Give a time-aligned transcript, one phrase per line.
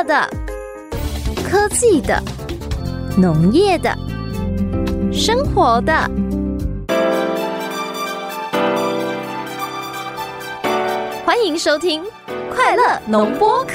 [0.00, 0.26] 乐的、
[1.46, 2.22] 科技的、
[3.18, 3.94] 农业的、
[5.12, 5.92] 生活的，
[11.22, 12.02] 欢迎收听
[12.54, 13.74] 《快乐农播课》。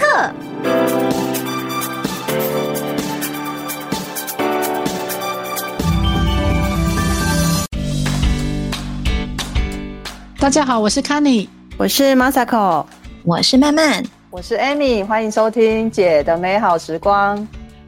[10.39, 11.47] 大家好，我是 Kenny，
[11.77, 12.87] 我是 Masako，
[13.23, 14.03] 我是曼曼，
[14.35, 17.37] 我是 Amy，欢迎收听姐的美好时光。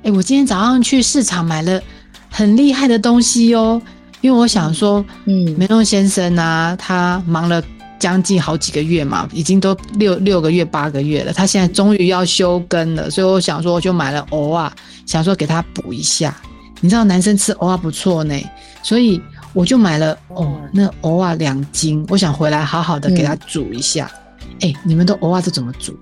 [0.04, 1.82] 哎，我今天早上去市场买了
[2.30, 3.82] 很厉害的东西哦，
[4.22, 7.62] 因为我想说，嗯，梅隆先生啊，他忙了
[8.00, 14.76] 将近好几个月嘛，已经都六六个月、八个月了，他现在终于要休耕了，所以我想说，我就买了蚵仔，
[15.06, 16.34] 想说给他补一下。
[16.80, 18.34] 你知道男生吃蚵仔不错呢，
[18.82, 19.22] 所以。
[19.54, 24.12] 我就买了哦，那蚵仔两斤，我想回来好好的给他煮一下。
[24.59, 25.98] 哎、你们的蚵仔是怎么煮？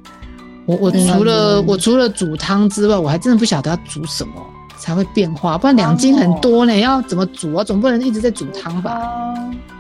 [0.66, 4.34] 我我除了、嗯、我除了煮汤之外，我还真的不晓得要煮什么
[4.78, 5.58] 才会变化。
[5.58, 7.64] 不然两斤很多呢，哦、要怎么煮啊？
[7.64, 9.34] 总不能一直在煮汤吧？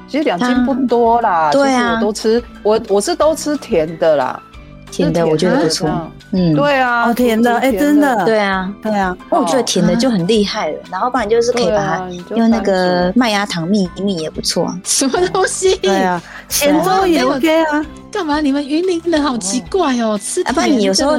[0.07, 4.41] 其实两斤不多啦，对啊，我都吃，我我是都吃甜的啦。
[4.91, 5.89] 甜的我觉得不错，
[6.31, 14.73] 嗯，对啊，哦，甜的，哎，真的，对啊，对啊，我觉得甜的就很厉害了，然后不然就是可以把它用那个麦芽糖蜜一蜜也不错。
[14.83, 15.75] 什么东西？
[15.77, 17.85] 对啊，咸粥也 OK 啊。
[18.11, 18.39] 干嘛？
[18.39, 20.53] 你们云林人好奇怪哦，吃甜的。
[20.53, 21.17] 不然你有时候，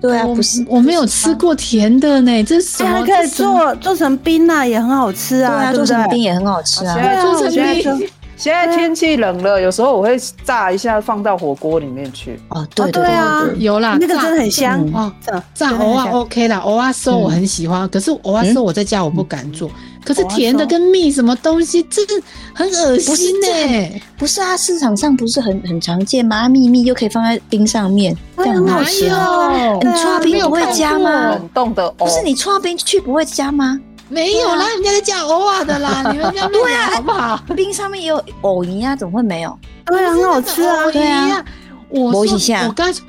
[0.00, 8.08] 对啊，不是，我没有吃过甜的呢，这是还可以做做成冰啊，也很好吃啊，对啊，做成冰也很好吃啊，做成冰。
[8.38, 12.40] 现在天气冷了，有时候我会炸一下放到火锅里面去。
[12.50, 15.12] 哦，对对啊，有啦，那个真的很香哦。
[15.52, 19.68] 炸蚵啊 OK 啦，蚵仔酥我很喜欢，可是蚵仔酥我在家我不敢做。
[20.04, 22.14] 可是甜的跟蜜什么东西，这个
[22.54, 24.00] 很恶心呢。
[24.16, 26.48] 不是啊，市场上不是很很常见吗？
[26.48, 29.78] 蜜蜜又可以放在冰上面，这样很好吃哦。
[29.82, 31.30] 你搓冰不会加吗？
[31.30, 33.78] 冷冻的，不是你搓冰去不会加吗？
[34.08, 37.40] 没有啦，人家在加蚵仔的啦， 你们家对啊，好不好？
[37.54, 39.58] 冰上面也有藕泥啊，怎么会没有？
[39.86, 41.44] 对啊，很好吃啊，对啊。
[41.90, 43.00] 我说我刚才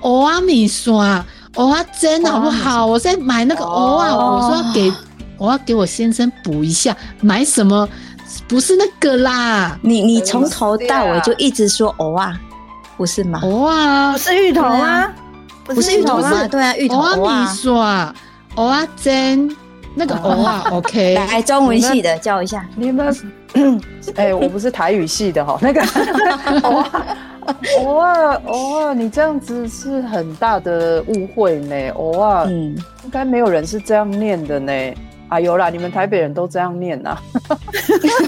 [0.00, 1.24] 蚵仔米线，
[1.54, 2.84] 蚵仔煎好不好？
[2.86, 4.92] 我在买那个蚵仔，我说要给
[5.38, 7.88] 我要给我先生补一下，买什么？
[8.48, 12.38] 不是那个啦，你你从头到尾就一直说蚵仔，
[12.96, 13.40] 不是吗？
[13.42, 15.12] 蚵仔不是芋头吗？
[15.64, 16.46] 不是芋头吗？
[16.48, 17.72] 对啊，芋头蚵仔米线，
[18.56, 19.56] 蚵仔煎。
[19.94, 22.66] 那个蚵仔 OK，来中文系的教一下。
[22.76, 23.14] 你们，
[24.16, 25.58] 哎，我不是台语系的哈。
[25.60, 25.80] 那个
[26.62, 27.00] 蚵仔，
[27.76, 31.76] 蚵仔，蚵仔，你这样子是很大的误会呢。
[31.92, 32.12] 蚵
[32.44, 34.72] 仔，嗯，应该没有人是这样念的呢。
[35.28, 37.16] 啊，有啦，你们台北人都这样念呐。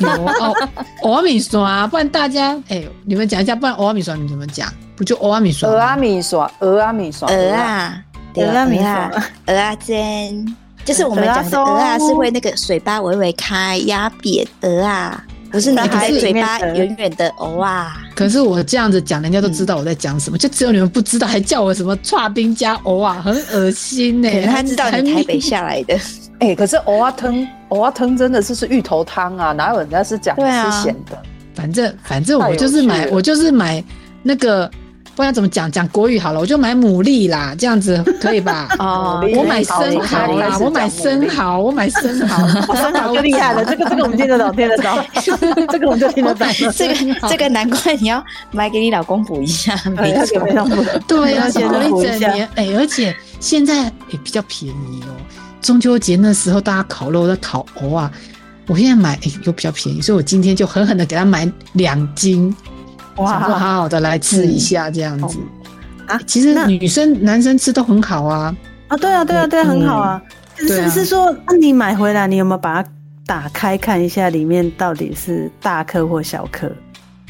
[0.00, 0.55] 有哦，
[1.03, 4.69] 蚵仔米线啊，不然大家，哎，你们讲一下，不然欧阿米线你怎么讲？
[4.97, 5.69] 不就欧阿米线？
[5.69, 8.03] 蚵仔米线，蚵仔米线，蚵啊，
[8.34, 9.10] 蚵仔米线，
[9.47, 10.56] 蚵仔煎。
[10.87, 17.97] 就是我们讲的鹅啊是会那个嘴巴微微开压扁的啊， 不是那个嘴巴 圆圆的蚵啊。
[18.15, 24.31] 可是我这样子讲，人家都知道我在讲什么，就只有你们不知道，还叫我什么串冰加蚵啊，很恶心呢。
[24.47, 25.99] 他知道你台北下来的，
[26.39, 30.43] 哎，可是蚵仔汤，蚵仔汤真的是是芋头汤啊，哪有人家是讲吃
[30.83, 31.21] 咸的？
[31.53, 33.83] 反正反正我就是买，我就是买
[34.23, 34.71] 那个。
[35.16, 38.69] 不知道怎么讲，讲国语好了，我就买牡蛎啦，这样子可以吧？
[38.78, 43.65] 哦，我买生蚝啦，我买生蚝，我买生蚝，生蚝就厉害了。
[43.65, 44.99] 这个这个我们听得懂，听得懂。
[45.72, 46.47] 这个我们就听得懂。
[46.75, 48.22] 这个这个难怪你要
[48.53, 50.38] 买给你老公补一下，没错。
[51.09, 51.49] 对啊，
[51.88, 52.47] 补一整年。
[52.55, 55.16] 哎，而且现在也比较便宜哦。
[55.62, 58.10] 中秋节那时候大家烤肉在烤鹅啊，
[58.66, 62.55] 我现在买哎又比较便宜，所以我今天就狠狠的给他买两斤。
[63.16, 65.38] 哇，好好的来吃一下这样子
[66.06, 66.21] 啊！
[66.27, 68.54] 其实女生、男生吃都很好啊。
[68.88, 70.22] 啊，对啊，对啊，对啊，很好啊。
[70.56, 72.88] 是不是说，那你买回来，你有没有把它
[73.26, 76.71] 打开看一下，里面到底是大颗或小颗？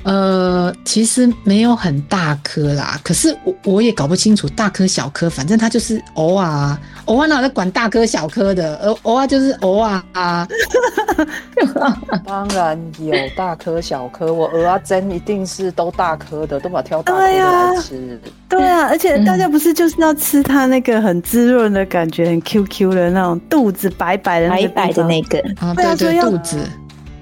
[0.07, 10.47] 呃，其实没有很大颗啦，可是我我也搞不清楚大颗小颗，反正它就是偶尔偶尔哪在管大颗小颗的，偶偶尔就是偶尔啊。
[12.25, 18.21] 当然有大颗小颗，我蚵仔煎一定是都大颗的，都把它挑大颗的来吃。
[18.49, 26.59] 对啊，而且大家不是就是要吃它那个很滋润的感觉，很 Q Q 的那种肚子白白的白白的那个啊，对对，肚子。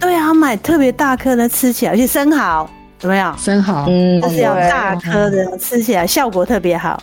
[0.05, 2.69] 对啊，买特别大颗的吃起来，而且生蚝
[2.99, 3.37] 怎么样？
[3.39, 7.03] 生蚝，嗯，就是要大颗的，嗯、吃起来效果特别好。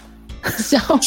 [0.57, 0.98] 效果，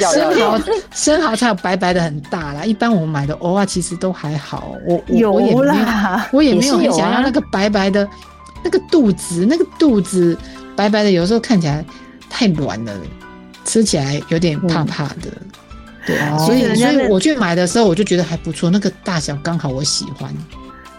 [0.00, 0.60] 生蚝
[0.92, 2.64] 生蚝才有白白的很大啦。
[2.64, 4.74] 一般我们买的偶尔其实都还好。
[4.86, 8.08] 我有啦，我也没有很想要那个白白的，
[8.64, 10.36] 那个肚子，那个肚子。
[10.74, 11.84] 白白的，有时候看起来
[12.30, 12.92] 太软了，
[13.64, 15.26] 吃起来有点怕怕的。
[15.26, 15.50] 嗯、
[16.08, 20.34] 对啊，哦、所以所以我去买的时候，我就觉得还不错，那个大小刚好我喜欢。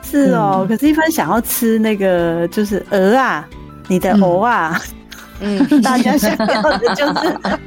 [0.04, 3.48] 是哦，嗯、可是一般想要吃那个就是鹅啊，
[3.88, 4.80] 你的鹅啊。
[5.41, 7.13] 嗯嗯，大家想要的就是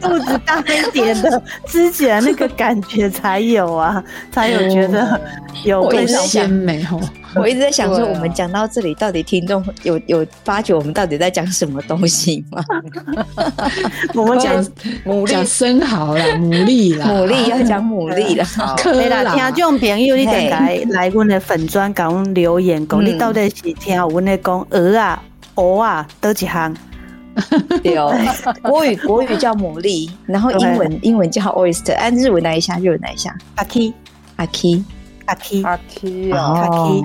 [0.01, 5.21] 肚子大一点的，吃起来那个感觉才有啊，才有觉得
[5.65, 7.01] 有味道鲜美哦。
[7.35, 12.63] 我一直在想说，我们讲到这里，到底听众有有发觉我们到底在讲什么东西吗？
[14.15, 14.63] 我们讲
[15.07, 18.77] 牡蛎、生蚝啦，牡蛎啦，牡蛎要讲牡蛎啦。
[18.83, 25.23] 对啦，听众朋友，你点来来阮的粉砖，给阮留言，讲你到底是听阮的讲鹅啊、
[25.55, 26.77] 鹅啊，多几行？
[27.83, 28.15] 对哦，
[28.63, 33.93] 国语国语叫牡蛎，然后英文英文叫 oyster，按日文来一下，日文来一下，卡基
[34.37, 34.85] 阿基
[35.27, 37.05] 阿基阿基啊，卡基，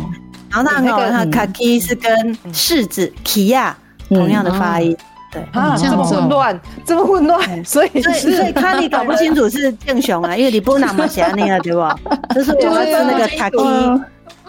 [0.50, 3.78] 然后那个它卡基是跟柿子奇亚
[4.10, 4.96] 同样的发音，
[5.32, 11.98] 对啊，这么混乱，这么混乱，所以所以所以 看你搞不清楚是正雄啊，因为你不那么写那个对吧？
[12.34, 13.58] 就是我们是那个卡基。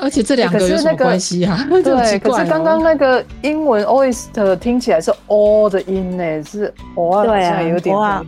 [0.00, 1.66] 而且这两个有什么关系啊？
[1.68, 8.22] 对， 可是刚刚那个英文 oyster 听起来是 o 的音呢，是 o 好像有点哦。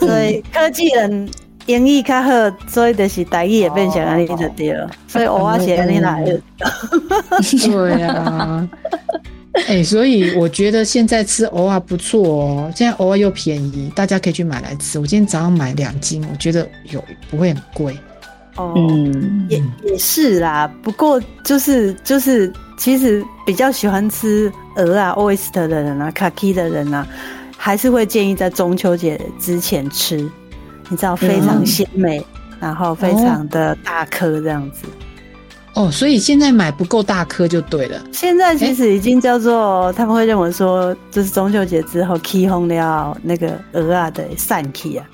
[0.00, 1.28] 所以科技人
[1.66, 2.30] 英语较好，
[2.66, 4.90] 所以就是台语也变成安尼就对了。
[5.06, 6.40] 所以 o 写安尼来的。
[7.70, 8.66] 对啊。
[9.66, 14.98] 哎，所以我觉得现在吃偶尔不错哦，现在偶尔又便宜，大家可以去买来吃。
[14.98, 17.98] 我今天早上买两斤，我觉得有不会很贵。
[18.56, 27.06] 哦，嗯、也也是啦，不过就是就是，其实比较喜欢吃鹅啊、oyster 的人啊、卡基的人啊，
[27.56, 30.16] 还是会建议在中秋节之前吃，
[30.88, 32.24] 你知道非常鲜美，嗯、
[32.60, 34.86] 然后非常的大颗这样子。
[35.78, 38.02] 哦，所以现在买不够大颗就对了。
[38.12, 45.06] 现在其实已经叫做、欸、他们会认为说，就是中秋节之后起风了，那个鹅啊的散气啊。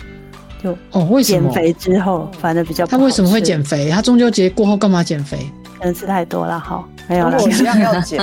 [0.63, 2.87] 就哦，为什么减肥之后反正比较？
[2.87, 3.91] 他为什么会减肥？
[3.91, 5.39] 他中秋节过后干嘛减肥？
[5.79, 8.19] 可能吃太多了哈，没有了，我一样要减。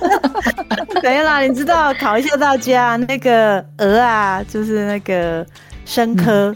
[1.02, 5.46] 没有啦，你知道，考一下大家，那个鹅啊，就是那个
[5.86, 6.54] 生科，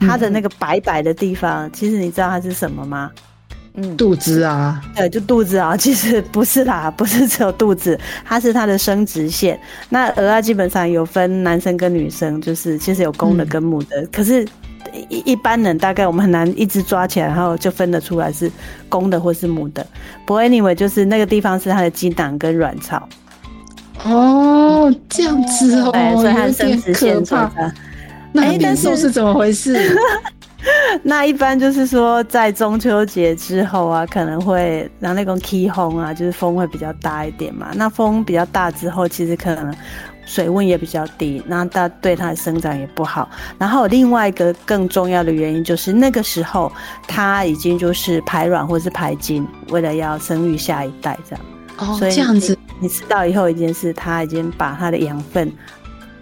[0.00, 3.10] 嗯、它的那个白白的地方，嗯、其实你知道它是什么吗？
[3.74, 9.58] 嗯，肚子啊，对，就肚子啊， 其实不是啦，不是只有肚子，它是它的生殖腺。
[9.88, 14.00] 那鹅啊，基本上有分男生跟女生，就是其实有公的跟母的。
[14.02, 14.44] 嗯、可是
[15.08, 18.50] 一一般人大概我们很难一直抓起来，然后就分得出来是
[18.88, 19.86] 公的或是母的。
[20.26, 23.08] 不过 anyway，就是那个地方是它的精囊跟卵巢。
[24.02, 27.48] 哦，这样子哦，对，所以它的生殖腺在。
[28.32, 29.76] 那但是是怎么回事？
[31.02, 37.70] 那一般就是说，在中秋节之后啊，可能会让那种起风啊，就是风会比较大一点嘛。
[37.74, 39.74] 那风比较大之后，其实可能
[40.26, 43.28] 水温也比较低，那它对它的生长也不好。
[43.58, 46.70] 然后另外一个更重要的原因就是，那个时候
[47.06, 51.44] 它已经就是排卵或是排精，为了要生育下一代这样。
[51.78, 55.50] 哦，所以这样子，你知道以后一件事，它已经把它的养分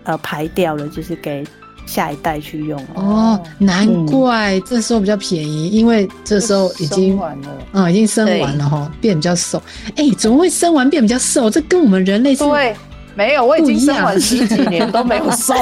[0.05, 1.45] 呃排掉了，就是给。
[1.89, 9.61] 下一代去用哦，难怪这时候比较便宜，因为这时候已经完了，嗯，已经生完了哈，变比较瘦。
[9.97, 11.49] 哎，怎么会生完变比较瘦？
[11.49, 12.45] 这跟我们人类是？
[12.45, 12.77] 对，
[13.15, 15.55] 没有，我已经生完十几年都没有瘦。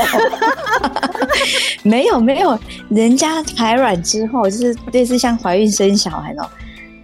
[1.85, 6.49] 没有没有，人家排卵之后就是类似像怀孕生小孩哦，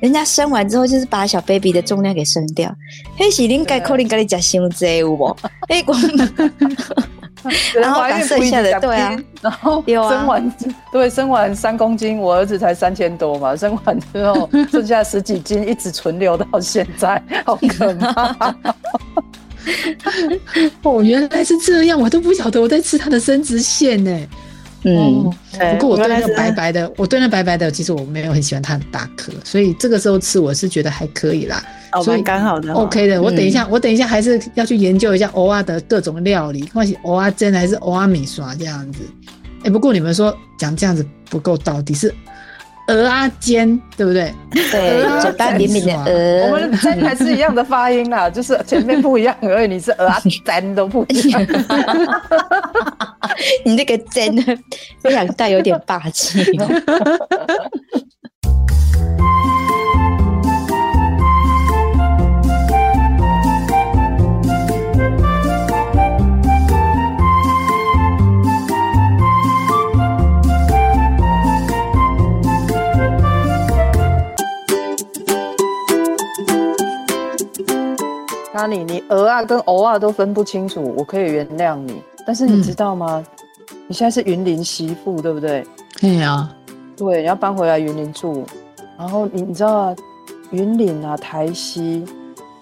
[0.01, 2.75] 人家生完之后就是把小 baby 的重量给生掉。
[3.17, 5.37] 嘿，是应该可能跟你讲新这有无？
[5.71, 5.97] 哎，光。
[7.75, 10.55] 然后把剩下的对啊，然后生完
[10.93, 18.55] 对生完三公斤，我儿子才三千多嘛，生完之后 剩下十几斤，一直存留到现在，好可怕！
[20.83, 24.11] 哦，原来是这样，我都不晓得我在吃他的生殖腺呢。
[24.85, 25.31] 嗯，
[25.79, 31.63] 不过我对那个白白的，我对那白白的，其实我没有很喜欢它很大颗，所以这个时候吃我是觉得还可以啦。
[32.03, 33.23] 所以刚好的，OK 的。
[33.23, 39.01] 我等一下，我等一下还是要去研究一下欧阿的各种料理，或是欧阿煎还是欧阿米刷这样子。
[39.63, 42.13] 哎，不过你们说讲这样子不够，到底是
[42.89, 44.35] 蚵仔煎对不对？
[44.53, 46.47] 对，嘴巴扁扁的鹅。
[46.53, 49.69] 我们煎还是一样的发音啦， 就是前面不一样而已。
[49.69, 51.41] 你是鹅啊尖都不一样。
[53.65, 54.43] 你这个煎的
[55.01, 56.41] 非常带有点霸气。
[78.55, 82.03] 那你，你鹅啊跟鹅啊都分不清楚，我可以原谅你。
[82.27, 83.25] 但是你知道吗？
[83.89, 85.67] 你现在是云林媳妇，对不对？
[86.01, 86.49] 对呀，
[86.97, 88.45] 对，你要搬回来云林住。
[88.99, 89.97] 然后你你知道啊？
[90.51, 92.05] 云林啊，台西，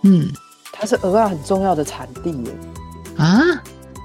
[0.03, 0.29] 嗯，
[0.73, 2.53] 它是鹅啊很重要的产地耶。
[3.19, 3.43] 啊，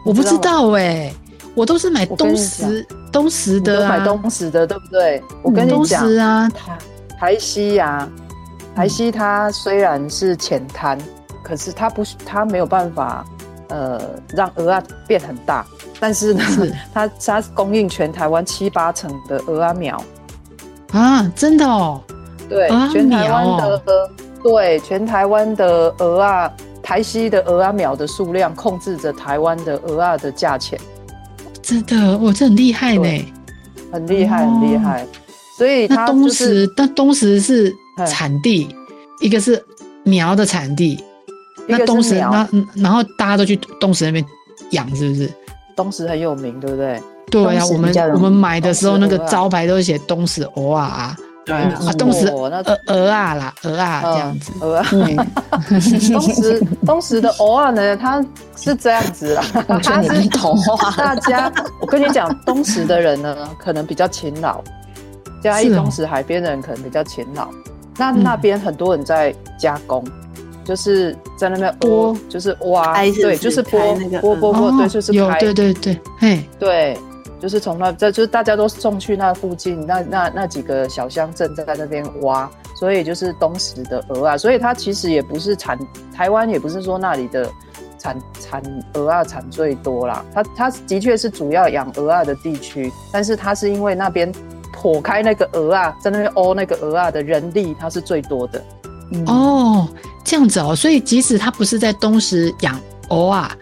[0.03, 1.13] 我不知道哎，
[1.53, 5.23] 我都是买东石，东石的啊，买东石的，对不对？
[5.43, 6.77] 我跟你讲啊，台
[7.17, 8.09] 台西啊，
[8.75, 10.97] 台西它虽然是浅滩。
[11.45, 13.23] 可是它不，它没有办法。
[13.67, 13.99] 呃，
[14.29, 15.65] 让鹅啊变很大，
[15.99, 16.71] 但是呢，是。
[16.93, 19.99] 它 它供应全台湾七八成的鹅啊苗。
[20.91, 21.99] 啊，真的哦，
[22.47, 24.09] 对，全台湾的、哦、
[24.43, 30.79] 对全台湾的鹅啊，台西的鹅啊苗的数量控制着台湾的鹅啊的价钱，
[31.63, 33.33] 真的，我，这很厉害呢，
[33.91, 35.07] 很厉害，很厉害，哦、
[35.57, 37.75] 所以它、就是、那东石，但东石是
[38.05, 38.69] 产地，
[39.21, 39.65] 一个是
[40.03, 41.03] 苗的产地。
[41.67, 44.25] 那东石，那然后大家都去东石那边
[44.71, 45.29] 养，是不是？
[45.75, 47.01] 东石很有名，对不对？
[47.31, 52.43] 对呀、啊，我们我们买的时候那个招牌都写东石蚵啊，对啊，东石鹅
[52.87, 54.51] 鹅啊啦，鹅啊这样子。
[54.61, 54.85] 蚵啊，
[56.13, 58.23] 东石东石的蚵啊呢，它
[58.55, 59.43] 是这样子啦，
[59.83, 60.91] 它是童话。
[60.91, 64.61] 大家，我跟你讲，东石的人呢， 可能比较勤劳，
[65.41, 67.49] 嘉义东石海边的人可能比较勤劳，
[67.97, 70.05] 那那边很多人在加工。
[70.65, 76.97] 就是在那边剥，就是挖，对，就是剥那个剥剥剥，对，就是开，对对对，嘿，对，
[77.39, 85.77] 就是从那，这就是大家都送去那附近，那那那几个小乡镇在那边挖，所以就是东石的鹅啊，所以它其实也不是产
[86.11, 87.47] 台湾，也不是说那里的
[87.99, 88.63] 产产
[88.95, 94.33] 鹅啊产最多啦，它它的确是主要养鹅啊的地区，但是它是因为那边
[94.75, 98.59] 剖开那个鹅啊，在那边剥那个鹅啊的人力，它是最多的。
[99.11, 99.87] 嗯、哦，
[100.25, 102.77] 这样子哦，所以即使他不是在东石养
[103.07, 103.55] 蚵啊，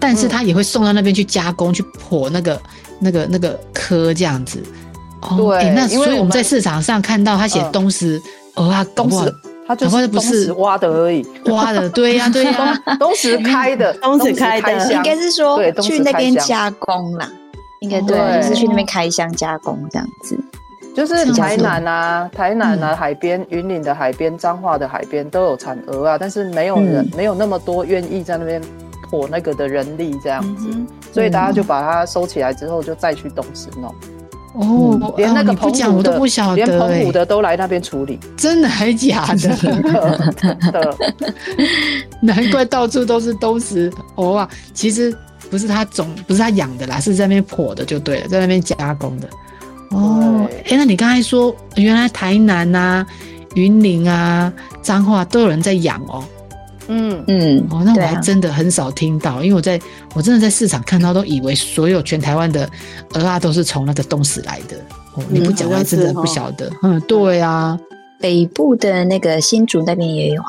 [0.00, 2.60] 但是他也会送到那边去加工，嗯、去破那个
[2.98, 4.62] 那个那个壳这样子。
[5.22, 8.20] 哦、对、欸，那所以我们在市场上看到他写东石
[8.54, 9.34] 蚵啊，东石，
[9.66, 17.28] 他就是不是挖的而已，挖的，对呀、啊、 对呀、啊， 东石开的，东石开的，应该是说去那边加工啦，
[17.80, 20.38] 应该对，就是去那边开箱加工这样子。
[20.96, 28.62] 就是台南啊，台南啊，海边、云岭的海边、彰化的海边都有产鹅啊，但是没有人，没有那么多愿意在那边
[29.10, 30.68] 破那个的人力这样子，
[31.12, 33.94] 所以大家就把它收起来之后，就再去东石弄。
[34.54, 39.36] 哦，连那个澎湖的我都不晓得，连澎湖的都来那边处理，真的还假的？
[39.36, 39.82] 真
[40.72, 40.96] 的，
[42.22, 44.48] 难怪到处都是东石鹅啊！
[44.72, 45.14] 其实
[45.50, 49.28] 不是他种，不是他养的啦，是在那边破的就对了，在那边加工的。
[49.90, 53.06] 哦，哎、欸，那你刚才说，原来台南啊、
[53.54, 54.52] 云林啊、
[54.82, 56.24] 彰化都有人在养哦。
[56.88, 59.80] 嗯嗯，哦，那我还真的很少听到，啊、因为我在
[60.14, 62.68] 我真的在市场看到，都以为所有全台湾的
[63.10, 64.76] 蚵仔都是从那个东石来的。
[65.14, 66.70] 哦，你不讲，我还真的不晓得。
[66.82, 67.76] 嗯，对啊，
[68.20, 70.48] 北部的那个新竹那边也有啊。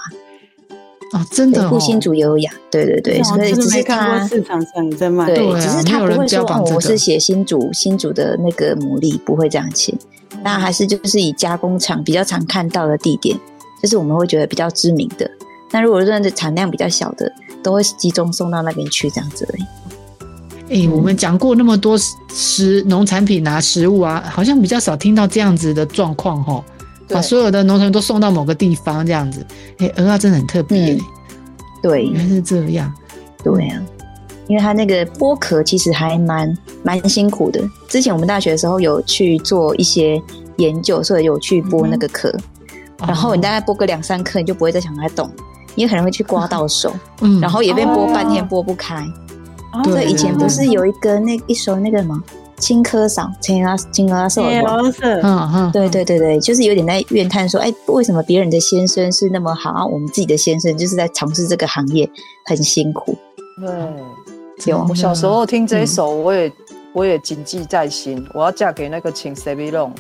[1.14, 9.94] 哦，真的，护新竹也有养，对对对，所以只是他市场上在卖，对，只是他不会说哦，我是写新竹新竹的那个牡蛎，不会这样写。
[10.44, 13.40] 那还是就是以加工厂比较常看到的地点，
[13.82, 15.30] 就是我们会觉得比较知名的。
[15.72, 17.32] 那如果认的产量比较小的，
[17.64, 20.86] 都会集中送到那边去这样子而已。
[20.86, 21.98] 哎，我们讲过那么多
[22.34, 26.62] 食农产品啊，食物啊，好像比较少听到这样子的状况哈。
[27.10, 29.46] 把所有的农产都送到某个地方，这样子，
[29.80, 31.00] 哎，鹅啊真的很特别，嗯，
[31.82, 32.94] 对，原来是这样，
[33.44, 33.82] 对啊，
[34.48, 37.62] 因为它那个剥壳其实还蛮蛮辛苦的。
[37.88, 40.22] 之前我们大学的时候有去做一些
[40.58, 42.30] 研究，所以有去剥那个壳，
[42.72, 45.30] 嗯、然后你大概剥个两三颗，你就不会再想它动，
[45.76, 49.06] 因为可能会去刮到手，嗯，然后也被剥半天剥不开。
[49.84, 52.20] 对、哦，以前不是有一个那一首那个什么？
[52.60, 62.10] 青稞嗓，青阿青阿嫂，嗯嗯，对对对对，就是有点在怨叹说，哎，为什么别人的先生是那么好，啊，我们自己的先生就是在从事这个行业
[62.46, 63.16] 很辛苦。
[63.62, 64.86] 对，有。
[64.90, 66.52] 我小时候听这一首，我也
[66.94, 68.26] 我也谨记在心。
[68.34, 69.94] 我要嫁给那个请 C 龙。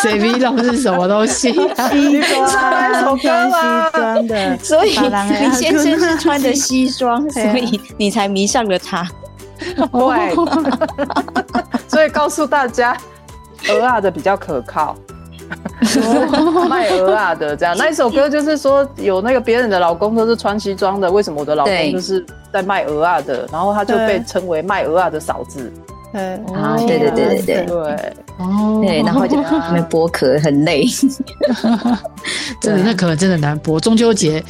[0.00, 1.50] C V 龙是什么东西？
[1.50, 3.84] 西装，那首歌吗？
[3.86, 9.04] 西装的，所以你先生是穿的西装，所以你才迷上了他。
[9.74, 10.34] 对，
[11.88, 12.96] 所以告诉大家，
[13.68, 14.96] 鹅啊的比较可靠，
[16.68, 17.76] 卖鹅啊的这样。
[17.76, 23.48] 那一首歌就是说，有那个别人的老公都是穿西装的，为什么我的老公就是在卖鹅啊的？
[23.52, 25.72] 然后他就被称为卖鹅啊的嫂子。
[26.12, 30.84] 对，啊，对对对对对对，哦，对，然后就他们 剥壳很累，
[32.60, 33.78] 真的那壳真的难剥。
[33.78, 34.42] 中秋节。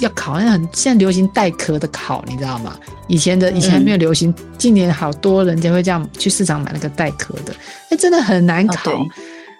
[0.00, 2.76] 要烤，那很现在流行带壳的烤，你知道吗？
[3.06, 7.54] 以前的以前还没有流行，嗯、近年好多人家会这样去市场买那个带壳的，
[7.90, 9.06] 那真的很难烤，哦、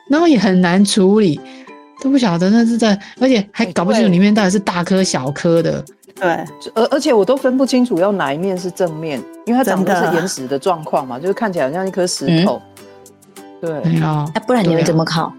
[0.09, 1.41] 然后也很难处理，
[2.03, 5.85] 都不晓得那是在，而且还搞不清楚里面到底是大颗小颗的。
[6.15, 6.29] 对，
[6.75, 12.61] 而而且我都分不清楚要哪一面是正面，因为它长得是岩石的状况嘛，就是看起来好像一颗石头。
[13.63, 14.01] 嗯、对。
[14.01, 15.33] 啊，那不然你们怎么烤？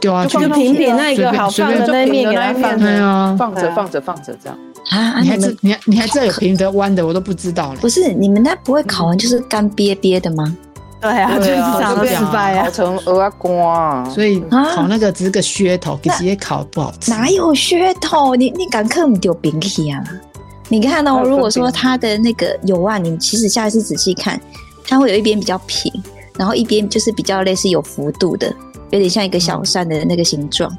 [0.00, 4.58] 对啊，就平平那一个好放的那一面给它放着，放着放着放着这样。
[4.90, 7.78] 啊，你还知你你还知道有平的弯的，我都不知道了。
[7.80, 10.56] 不是你们那不会烤完就是干瘪瘪的吗？
[11.00, 17.10] 对啊，就是长得失败啊，烤成鹅瓜，所以烤那个只是个噱头，直接烤不好吃。
[17.10, 18.34] 哪有噱头？
[18.34, 20.02] 你你敢刻不丢饼皮啊？
[20.68, 24.40] 你看到，如果说它的那个油啊，你其实下一次仔细看，
[24.86, 25.90] 它会有一边比较平，
[26.36, 28.54] 然后一边就是比较类似有幅度的，
[28.90, 30.70] 有点像一个小山的那个形状。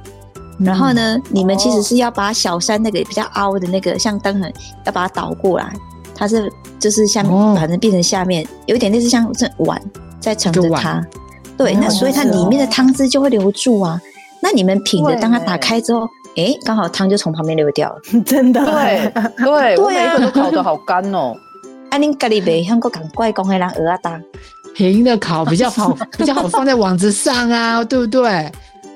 [0.59, 4.53] 然后呢，你们其实是要把小山那个比较凹的那个像灯很，
[4.85, 5.73] 要把它倒过来，
[6.13, 7.25] 它是就是像
[7.55, 9.81] 反正变成下面有一点类似像这碗。
[10.19, 11.03] 在盛着它，
[11.57, 13.99] 对，那所以它里面的汤汁就会留住啊。
[14.39, 18.63] 那你们品的，当它打开之后，哎，刚好汤就从旁边流掉了， 真的。
[18.63, 21.33] 对对， 我每一个都烤得好干哦。
[21.89, 24.21] 啊，恁家里袂香过赶快讲，还让鹅啊打
[24.75, 28.51] 平的烤比较好， 比较好放在网子上啊，对不对？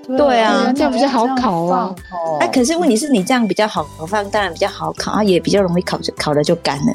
[0.07, 1.95] 对啊，这样比较好烤啊。
[2.39, 6.93] 哎，可是问题是你这样比较好放，当然比较好烤啊，也比较容易烤，烤了就干了。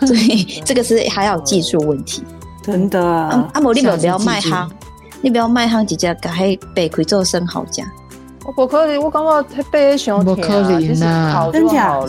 [0.06, 2.22] 所以这个是还要有技术问题。
[2.62, 3.48] 真的啊！
[3.54, 4.68] 阿摩，你不要卖夯，
[5.22, 7.86] 你不要卖夯，直接把黑白开做生蚝酱。
[8.44, 11.50] 我不可以，我感觉太白太不可以呢。
[11.52, 11.98] 真假？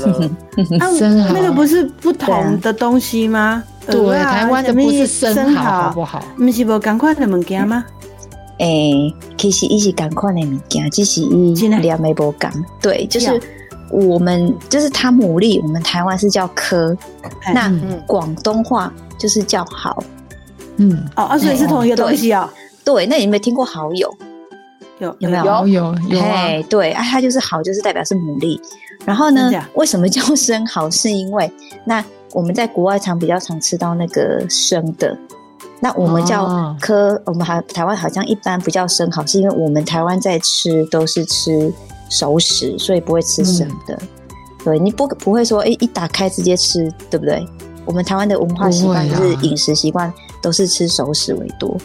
[0.98, 3.64] 生蚝那个不是不同的东西吗？
[3.88, 6.24] 对，台湾的不是生蚝，好不好？
[6.38, 7.84] 不是无同款的物件吗？
[8.60, 12.52] 诶，其实伊是同款的物件，只是伊两没不同。
[12.80, 13.42] 对，就是
[13.90, 16.96] 我们就是它牡蛎，我们台湾是叫蚵，
[17.54, 17.72] 那
[18.06, 20.04] 广东话就是叫蚝。
[20.78, 22.52] 嗯，哦，所以是同一个东西啊。
[22.84, 24.12] 对，那你有没有听过蚝油？
[25.00, 25.44] 有有没有？
[25.44, 26.20] 有有有。
[26.20, 28.60] 哎，对啊，它就是蚝，就是代表是牡蛎。
[29.04, 30.88] 然后呢，为什么叫生蚝？
[30.92, 31.52] 是因为
[31.84, 35.18] 那我们在国外常比较常吃到那个生的，
[35.80, 36.46] 那我们叫
[36.80, 41.72] 蚵，我们还台湾好像一般不叫生蚝，是因为我们台湾在吃都是吃
[42.10, 43.98] 熟食，所以不会吃生的。
[44.64, 47.44] 对，你不不会说，哎，一打开直接吃，对不对？
[47.84, 51.76] 我们台湾的文化习惯就是饮食习惯都是吃熟食为多，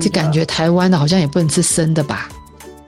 [0.00, 2.28] 就感觉台湾的好像也不能吃生的吧？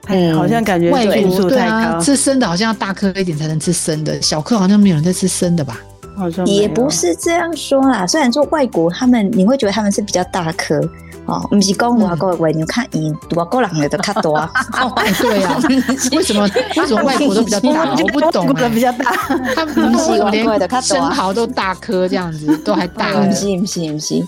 [0.07, 5.77] 嗯，好像感觉外国对啊，吃生的好像要大颗一点才能吃生的，小颗好像没有人在吃生的吧？
[6.17, 8.05] 好像也不是这样说啦。
[8.07, 10.79] 虽然说外国他们你会觉得他们是比较大颗
[11.25, 14.51] 哦，不是讲外国的，你看伊外国人的都较多啊。
[15.19, 15.57] 对啊，
[16.15, 16.47] 为什么
[16.77, 17.91] 为什么外国都比较大？
[18.01, 18.69] 我不懂啊。
[18.69, 19.11] 比较大，
[19.55, 23.11] 他们不是连生蚝都大颗这样子，都还大。
[23.13, 24.23] 不是不是不是，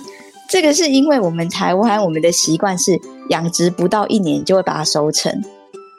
[0.50, 5.32] 这个是因为我们台湾我们的习惯是养殖不到一年就会把它收成，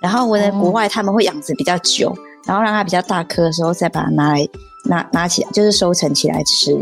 [0.00, 2.12] 然后我在国外他们会养殖比较久，
[2.44, 4.48] 然后让它比较大颗的时候再把它拿来
[4.88, 6.76] 拿拿起来，就是收成起来吃。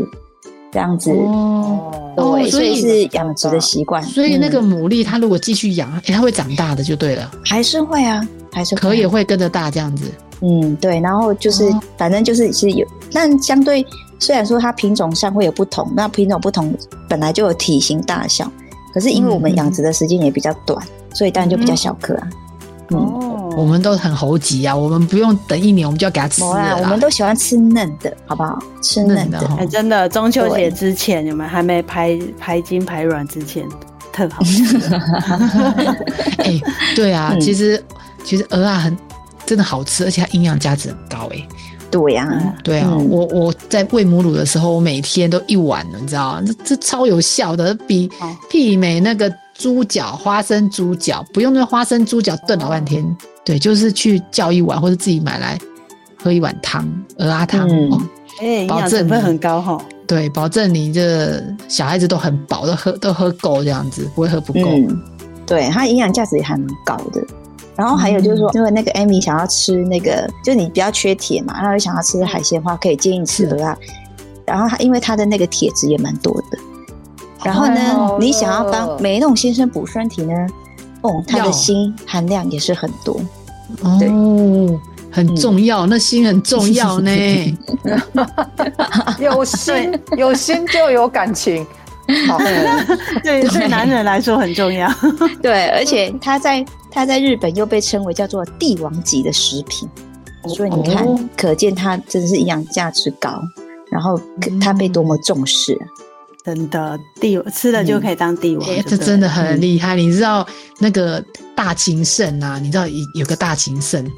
[0.69, 4.03] 这样子哦，对，所以是养殖的习惯。
[4.03, 7.31] 所以那个牡蛎，它如果继续养，它会长大的，就对了。
[7.45, 10.11] 还是会啊，还是壳也会跟着大这样子。
[10.41, 10.99] 嗯，对。
[10.99, 13.83] 然后就是，反正就是其实有，但相对
[14.19, 16.71] 虽然说它品种上会有不同，那品种不同
[17.07, 18.51] 本来就有体型大小，
[18.93, 22.29] 可是因为我们养殖的时间也比较短，所以当然就比较小颗啊。
[22.89, 26.77] 哦，我们都很猴急啊，我们不用等一年，我们就要给它吃了。
[26.79, 28.59] 我们都喜欢吃嫩的，好不好？
[28.83, 33.67] 吃嫩的，哎，真的，中秋节之前，你们还没排排精排卵之前，
[34.13, 34.77] 特好吃。
[36.37, 36.61] 哎，
[36.95, 37.83] 对啊，其实
[38.23, 38.95] 其实蚵仔很
[39.43, 41.27] 真的好吃，而且它营养价值很高。
[41.33, 41.47] 哎，
[41.89, 46.43] 对呀，对啊，我我在喂母乳的时候，我每天都一碗，你知道吗？
[46.45, 48.07] 这这超有效的，比
[48.51, 49.33] 媲美那个。
[49.57, 53.17] 猪脚、花生猪脚，不用那花生猪脚炖老半天，哦、
[53.47, 55.57] 对，就是去叫一碗或者自己买来
[56.21, 56.83] 喝一碗汤，
[57.17, 58.01] 蚵仔汤，嗯、哦，
[58.41, 64.59] 哎，保证会很高哈、哦，对，保证你这小孩子都很饱，都喝都喝够这样子，不会喝不够。
[64.65, 65.01] 嗯、
[65.45, 67.25] 对，它营养价值也还蛮高的。
[67.77, 73.77] 然后还有就是说，嗯、因为那个 Amy 想要吃那个，就你比较缺铁嘛，然后想要吃海鲜的话，可以建议吃蚵仔。
[73.79, 73.93] 是
[74.45, 76.59] 然后它因为它的那个铁质也蛮多的。
[77.45, 80.33] 然后呢，哦、你想要帮梅弄先生补身体呢？
[81.07, 83.19] 哦，他的锌含量也是很多，
[83.83, 84.79] 要对哦，
[85.11, 87.11] 很重要，嗯、那锌很重要呢。
[89.19, 91.65] 有心， 有心就有感情，
[92.27, 92.37] 好，
[93.23, 94.89] 对，对男人来说很重要。
[95.41, 99.89] 对，而且他在他在日本又被称为叫做帝王级的食品。
[100.47, 103.37] 所以你看，哦、可见它真的是营养价值高，
[103.91, 104.17] 然后
[104.61, 105.73] 他被多么重视。
[105.73, 105.87] 嗯
[106.47, 109.97] 真的帝吃了就可以当帝王，这真的很厉害。
[109.97, 110.47] 你知道
[110.79, 111.21] 那个
[111.53, 112.57] 大情圣啊？
[112.57, 114.09] 你知道有有个大情圣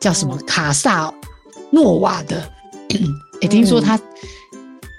[0.00, 1.12] 叫什么卡萨
[1.70, 2.42] 诺瓦的？
[3.42, 4.00] 也 听说他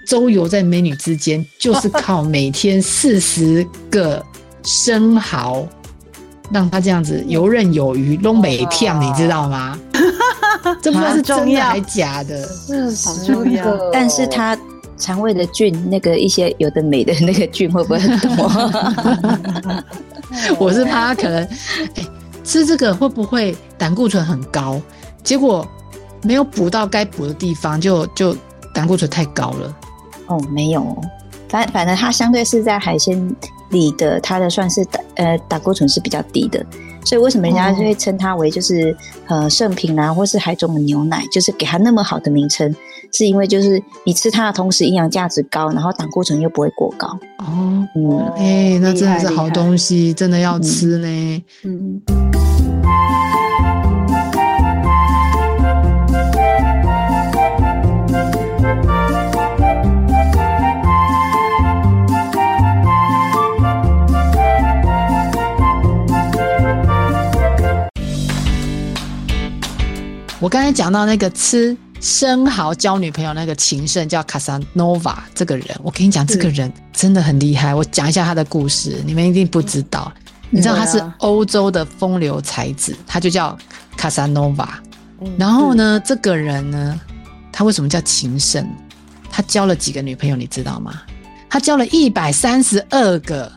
[0.06, 4.24] 周游在美女之间，就是靠每天四十个
[4.62, 5.66] 生蚝，
[6.52, 9.76] 让他这样子游刃有余，东北跳，你知道吗？
[10.80, 12.46] 这不知道是真的还假的？
[12.46, 14.56] 是好重要，但是他。
[14.96, 18.50] 肠胃的菌，那个一些有的没的那个菌会不会很多？
[20.58, 21.48] 我是怕他可能，欸，
[22.44, 24.80] 吃这个会不会胆固醇很高？
[25.22, 25.66] 结果
[26.22, 28.36] 没有补到该补的地方，就就
[28.74, 29.76] 胆固醇太高了。
[30.26, 30.96] 哦，没有，
[31.48, 33.34] 反反正它相对是在海鲜
[33.70, 36.64] 里的，它的算是胆呃胆固醇是比较低的。
[37.06, 38.90] 所以为什么人家就会称它为就是、
[39.28, 42.74] 哦、呃圣品啊，或是海种的牛奶，就是给它那么好的名称，
[43.12, 47.06] 是因为就是你吃它的同时营养价值高，然后胆固醇又不会过高。
[47.38, 51.44] 哦，嗯，哎、欸，那真的是好东西，真的要吃呢。
[51.62, 52.02] 嗯。
[70.46, 77.74] 我刚才讲到那个吃生蚝交女朋友那个情圣叫卡萨诺瓦这个人，我跟你讲，这个人真的很厉害。
[77.74, 80.12] 我讲一下他的故事，你们一定不知道。
[80.48, 83.58] 你知道他是欧洲的风流才子，他就叫
[83.96, 84.80] 卡萨诺瓦。
[85.36, 87.00] 然后呢，这个人呢，
[87.50, 88.64] 他为什么叫情圣？
[89.28, 91.02] 他交了几个女朋友，你知道吗？
[91.50, 93.50] 他交了一百三十二个，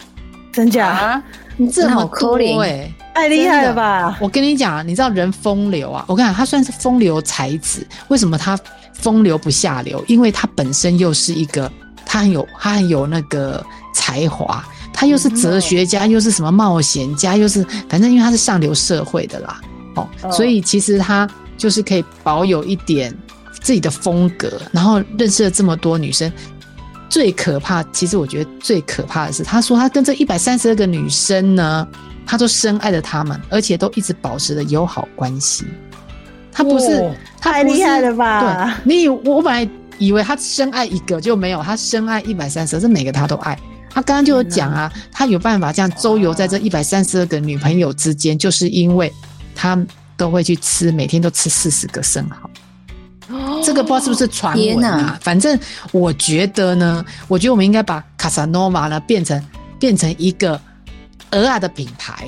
[0.51, 1.21] 真假？
[1.21, 1.23] 你
[1.67, 2.91] 这么多哎！
[3.13, 4.17] 太厉害了吧！
[4.21, 6.05] 我跟你讲，你知道人风流啊？
[6.07, 7.85] 我跟你讲，他算是风流才子。
[8.07, 8.57] 为什么他
[8.93, 10.01] 风流不下流？
[10.07, 11.69] 因为他本身又是一个，
[12.05, 13.61] 他很有，他很有那个
[13.93, 14.63] 才华。
[14.93, 19.61] 他又是哲学家，又是什么冒险家，又是反正因为他是上流社会的啦，
[19.95, 23.13] 哦，所以其实他就是可以保有一点
[23.61, 26.31] 自己的风格，然后认识了这么多女生。
[27.09, 31.87] 最可怕，其实我觉得最可怕的是，他说他跟这一百三十二个女生呢。
[32.31, 35.65] 他都深爱着他们，而且都一直保持着友好关系。
[36.51, 38.65] 他不是，太厉害了吧？
[38.65, 39.67] 对，你以我本来
[39.97, 43.57] 以为他深爱一个就没有，他深爱一百三十二，是每个他都爱。
[43.89, 49.11] 他刚刚就有讲啊，他有办法这样周游在这一百三十二个女朋友之间，就是因为
[49.55, 49.75] 他
[50.15, 52.47] 都会去吃，每天都吃四十个生蚝。
[53.59, 55.17] 哦，这个不知道是不是传闻啊？
[55.21, 55.57] 反正
[55.91, 59.41] 我觉得呢，我觉得我们应该把卡萨诺瓦呢变成
[59.79, 60.59] 变成一个。
[61.31, 62.25] 蚵仔的品牌，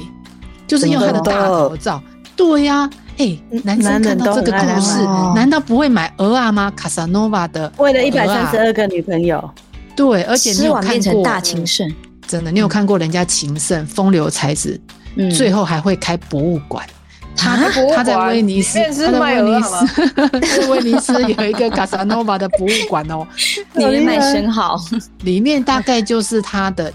[0.67, 1.99] 就是用他的大头照。
[2.35, 6.71] 对呀、啊，哎、欸，男生看到这个故事，难道不会买蚵仔吗？
[6.75, 9.43] 卡萨诺瓦的，为了一百三十二个女朋友，
[9.95, 11.91] 对，而且你有看过变成大情圣，
[12.27, 14.79] 真的，你有看过人家情圣风流才子，
[15.15, 16.85] 嗯、最后还会开博物馆。
[17.35, 17.57] 他
[17.95, 20.07] 他在威尼斯，他在威尼斯，
[20.59, 23.27] 在威尼斯有一个卡萨诺瓦的博物馆哦，
[23.75, 24.79] 里面卖生蚝，
[25.23, 26.91] 里面大概就是他的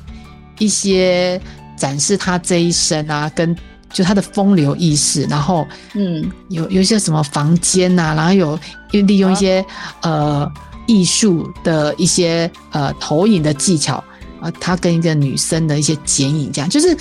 [0.58, 1.40] 一些。
[1.78, 3.54] 展示他这一生啊，跟
[3.92, 8.58] 就他的风流意识，然后嗯，有有一些什么房间呐、啊，然后有
[8.92, 9.60] 又利用一些、
[10.00, 10.52] 啊、呃
[10.86, 14.02] 艺术的一些呃投影的技巧
[14.40, 16.96] 啊，他跟一个女生的一些剪影，这样就是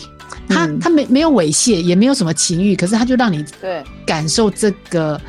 [0.50, 5.20] 他、嗯、他没没有猥亵，也没有什么情欲，可是他就让你对感受这个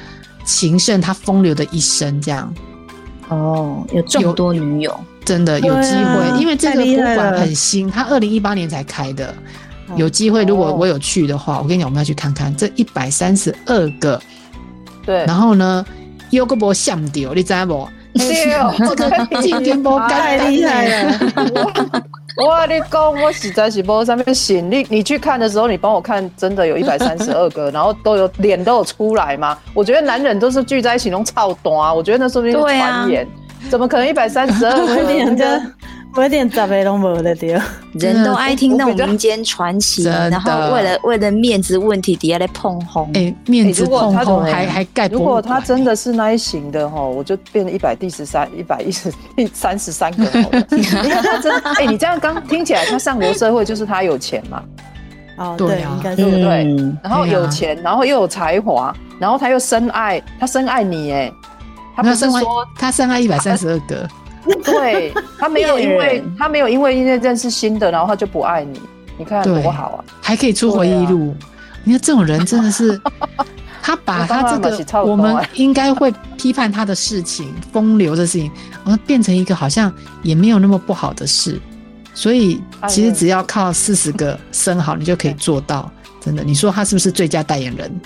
[0.44, 2.52] 情圣他风流的一生，这样
[3.28, 4.98] 哦，有这么多女友。
[5.24, 9.34] 真的有机会，啊、因为这个博物馆很新，它二零一八年才开的。
[9.96, 14.22] 有机会，如果我有去的话，我跟你讲，我们要去看看这一百三十二个。
[15.04, 15.24] 对。
[15.26, 15.84] 然后呢，
[16.30, 17.88] 有个波像丢，你知道不？
[18.14, 21.18] 对哦， 这个 今天波太厉害了。
[22.36, 29.56] 哇，你讲我实在是波上面行，你你去看的时候，你帮我看，真的有一百三十二个，然后都有脸都有出来吗？
[29.72, 33.26] 我觉得男人都是聚在一起弄操短啊，我觉得那说不定是传言。
[33.70, 34.72] 怎么可能一百三十二？
[34.78, 35.74] 我有点跟，
[36.16, 37.60] 我有点杂都没了掉。
[37.94, 43.10] 人都爱听那种民间传奇，然后为了为了面子问题，底下来碰红。
[43.14, 45.08] 哎，面子碰红还还盖。
[45.08, 50.66] 如果他真的是那一型的哈，我就变成一百第十三、一百一十第三十三个好了。
[50.72, 54.62] 你看他真的，哎，你这样刚听起来，他上流社会就是他有钱嘛？
[55.36, 56.64] 哦，对，应该对不对？
[57.02, 61.30] 然后有钱，然后又有才华，然后他又深爱，他深爱你，哎。
[61.94, 64.06] 他不是说他深爱一百三十二个，
[64.64, 68.80] 对，他没有因为他没有因为因为认识新的，然后他就不爱你，
[69.18, 71.34] 你看多好啊，还可以出回忆录。
[71.84, 73.00] 你看这种人真的是，
[73.82, 78.50] 他把他这个，我们应该会批判他的事情，风流的事情，
[78.84, 81.60] 然后变成一个好像也没有那么不好的事。
[82.14, 85.90] 所以其实只要靠四十个生蚝，你就可以做到。
[86.20, 88.00] 真的，你说他是不是最佳代言人？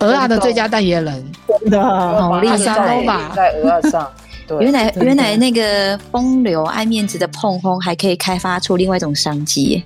[0.00, 3.32] 鹅啊的最佳代言人，真的好厉害吧？
[3.34, 4.10] 在蚵仔上，
[4.46, 9.84] 对，原来原来那个风流爱面子的碰轰还可以开发出另外一种商机。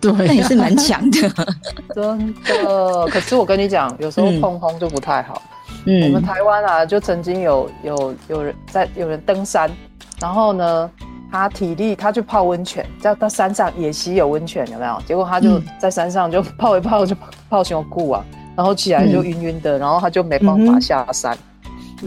[0.00, 1.28] 对，那也是蛮强的，
[1.94, 3.06] 真的。
[3.08, 5.42] 可是我跟你讲，有时候碰轰就不太好。
[5.84, 9.70] 嗯，我们台湾啊，就曾经有有有人在有人登山，
[10.18, 10.90] 然后呢，
[11.30, 14.98] 他体力他去泡温泉，在到山上野溪有温泉，有没有？
[15.06, 17.14] 结果他就在山上就 泡一泡就
[17.50, 18.24] 泡胸固啊，
[18.56, 21.36] 然后起来就晕晕的，然后他就没办法下山。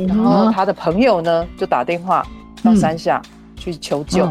[0.05, 2.25] 然后他的朋友呢，就打电话
[2.63, 3.21] 到山下
[3.55, 4.27] 去求救。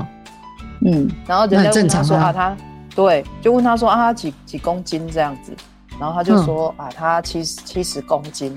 [0.85, 2.57] 嗯，然后人家问他说啊，他。
[2.94, 5.52] 对，就问他说啊，他几几公斤这样子，
[6.00, 8.57] 然后他就说、嗯、啊，他七十七十公斤，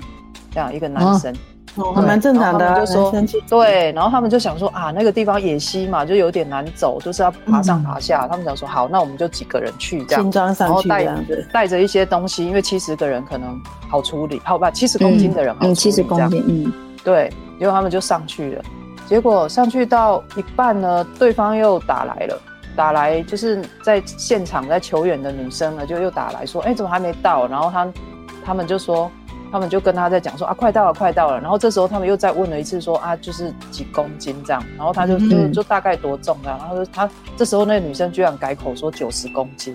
[0.50, 1.30] 这样一个男生，
[1.76, 2.74] 哦，蛮正常的。
[2.74, 3.12] 就说
[3.46, 8.24] 对，然后他们就想说啊，那个地方野溪嘛，就有点难走，就是要爬上爬下。
[8.24, 11.06] 嗯、他们想说好，那我们就几个人去这样，然后带
[11.52, 16.72] 带着一些东西，因为七十个人可能好处理，好吧，七十公斤的人好处理，七十、嗯、公斤，嗯，
[17.04, 18.64] 对，结果他们就上去了，
[19.08, 22.40] 结果上去到一半呢，对方又打来了。
[22.76, 27.88] 打来就是在现场在求援的女生呢，就又打来说：“哎、欸，怎么还没到？”然后他
[28.46, 29.10] 他们就说，
[29.50, 36.56] 他们就跟他在讲说：“啊，快到了，快到了。”然后这时候他们又再问了一次说：“啊，就是几公斤这样？”然后他就就、嗯、就大概多重这样？
[36.58, 39.74] 然后他这时候那个女生居然改口说九十公斤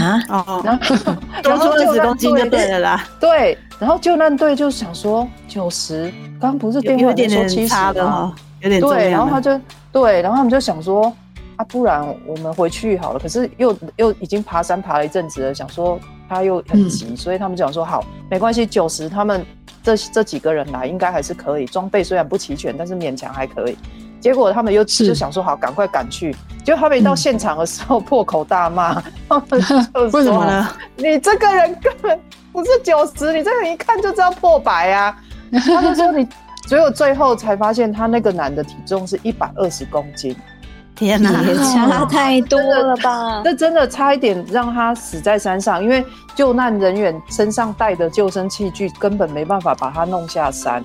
[0.00, 0.18] 啊！
[0.30, 0.96] 哦，然后
[1.44, 3.04] 然后九十公斤就对了啦。
[3.20, 8.34] 对，然后救难队就想说九十，刚刚不是电话里说七十吗？
[8.60, 9.60] 有点对，然后他就
[9.92, 11.12] 对，然后他们就想说。
[11.56, 13.18] 啊，不然我们回去好了。
[13.18, 19.42] 可是又又已经爬山爬了一阵子了，想说他又很急，嗯、所以他们就想说好，没关系，九十他们
[19.82, 21.64] 这这几个人来应该还是可以。
[21.64, 23.78] 装备虽然不齐全，但是勉强还可以。
[24.20, 26.36] 结果他们又就想说好，赶快赶去。
[26.62, 29.02] 结果他们一到现场的时候，破口大骂。
[29.28, 29.42] 嗯、
[30.12, 30.68] 为什么呢？
[30.96, 32.20] 你这个人根本
[32.56, 35.14] 不是九十，你这个人一看就知道破百啊！
[35.52, 36.26] 他就说你，
[36.66, 40.34] 结果最后才发现他那个男的体重是一百二十公斤。
[40.94, 43.42] 天哪，也差太多了吧？
[43.44, 46.02] 这真的差一点让他死在山上，因为
[46.34, 50.82] 救难人员身上带的救生器具根本没办法把他弄下山。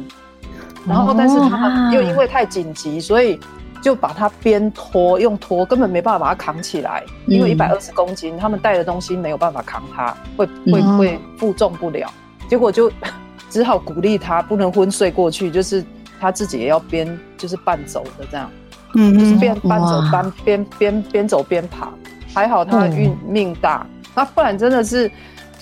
[0.86, 3.40] 然后，但是他们又因为太紧急，所以
[3.82, 12.12] 就把他边拖用拖，根本没办法把他扛起来，因为一百二十公斤，他们带的东西没有办法扛他，会会会负重不了。
[12.48, 12.92] 结果就
[13.50, 15.84] 只好鼓励他，不能昏睡过去，就是
[16.20, 18.50] 他自己也要边就是半走的这样。
[18.94, 21.90] 嗯，就是边半走边边边边走边爬，
[22.34, 25.10] 还好他运命大，那不然真的是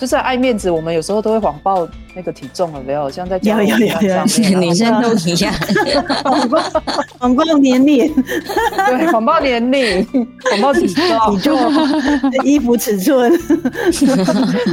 [0.00, 0.70] 就是爱面子。
[0.70, 3.10] 我们有时候都会谎报那个体重了，没有？
[3.10, 5.52] 像在有有有有，女生都一样，
[6.24, 6.58] 谎报
[7.18, 8.12] 谎报年龄，
[8.86, 10.06] 对，谎报年龄，
[10.50, 11.58] 谎报体重，体重，
[12.44, 13.30] 衣服尺寸，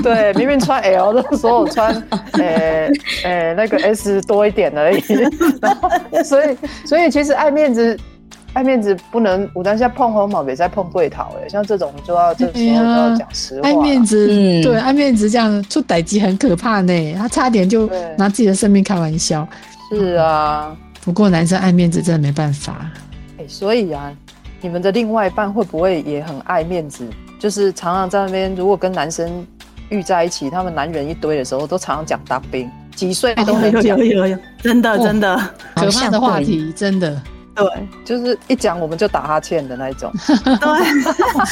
[0.02, 1.94] 对，明明穿 L 的时候我穿
[2.34, 2.90] 呃
[3.26, 5.02] 呃那个 S 多一点而已，
[6.24, 8.00] 所以所以其实爱面子。
[8.58, 13.70] 爱面子不能，我当下碰红毛，别再碰贵桃哎，像这种就要这时候就要讲实话。
[13.70, 19.48] 爱面子，嗯、对，爱面子这样出歹机很可怕呢，他差点就拿自己的生命开玩笑。
[19.92, 22.90] 是啊，不过男生爱面子真的没办法。
[23.38, 24.12] 哎，所以啊，
[24.60, 27.08] 你们的另外一半会不会也很爱面子？
[27.38, 29.46] 就是常常在那边，如果跟男生
[29.90, 35.38] 遇在一起，他们男人一堆的时候，都常常讲当兵，几岁都会讲，有有有有，真的真的
[35.76, 37.22] 可怕的话题，真的。
[37.58, 40.14] 对，就是一讲我们就打哈欠的那一种。
[40.46, 40.70] 对，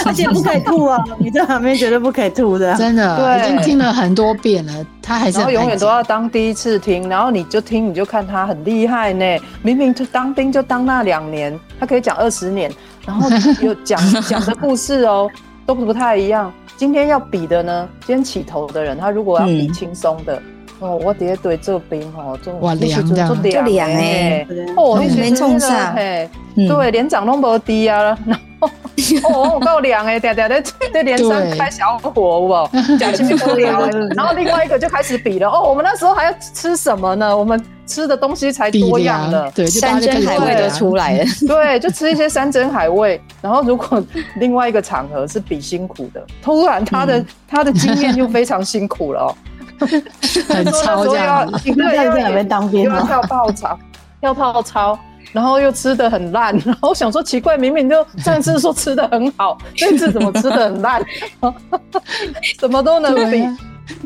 [0.05, 1.03] 而且不可以吐啊！
[1.17, 3.17] 你在旁边绝对不可以吐的，真的。
[3.17, 9.25] 对，已经听了很多遍了，他还是然后永远都要当第一次听，然后你就听，你就看他很厉害呢。
[9.63, 12.71] 明明就当兵就当那两年，他可以讲二十年，
[13.03, 13.27] 然后
[13.61, 15.27] 有 讲讲的故事哦，
[15.65, 16.53] 都不太一样。
[16.77, 20.39] 今天要比的呢，今天起头的人，他如果要比轻松的。
[20.79, 28.69] 哦，我底下对这边哦，做哇凉的，做凉哎，哦，你没冲上，嘿，对，连长都没低啊，然后
[29.23, 30.61] 哦，够凉哎，嗲嗲的
[30.93, 37.35] 在连上开小火，哦，讲起够凉， 然后另外一个就开始比了，哦，我们那时候还要吃什么呢？
[37.35, 43.21] 我们吃的东西才多样的，对，山珍海味都出来了， 对，就吃一些山珍海味。
[43.41, 44.03] 然后如果
[44.37, 49.35] 另外一个场合是比辛苦的，突然他的他的经验又非常辛苦了哦。
[50.47, 53.79] 很超这样子，对，在那边当兵，要跳操场，
[54.21, 54.99] 跳操操，
[55.31, 61.03] 然后又吃的很烂，然后想说奇怪，明明就上次说吃的很好，这次怎么吃的很烂？
[62.59, 63.43] 什么都能比，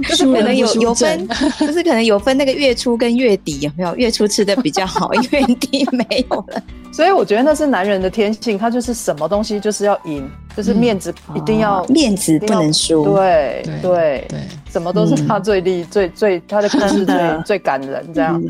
[0.04, 1.28] 就是可能有有分，
[1.60, 3.96] 就是可能有分那个月初跟月底有没有？
[3.96, 6.62] 月初吃的比较好，月底没有了。
[6.92, 13.16] 所以我觉得那是男人的天性，他就是什么东西就是要赢，就是面子一定要、嗯、面子不能输。
[13.16, 18.42] 对对对，对，什么都是他最厉、嗯、最最他的故事最 最感人这样。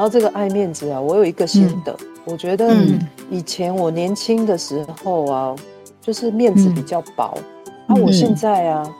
[0.00, 2.74] 然后这个爱面子啊，我有一个心得，嗯、我觉得
[3.28, 5.54] 以前我年轻的时候啊，
[6.00, 7.36] 就是面子比较薄，
[7.86, 8.90] 那、嗯啊、我现在啊，